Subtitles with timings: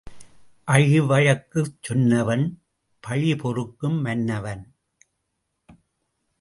[0.67, 2.45] அழி வழக்குச் சொன்னவன்
[3.03, 4.63] பழி பொறுக்கும் மன்னவன்.